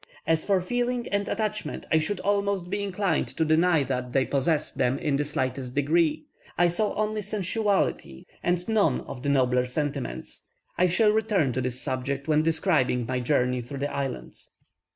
[0.25, 4.79] As for feeling and attachment, I should almost be inclined to deny that they possessed
[4.79, 6.25] them in the slightest degree;
[6.57, 10.47] I saw only sensuality, and none of the nobler sentiments.
[10.75, 14.33] I shall return to this subject when describing my journey through the island.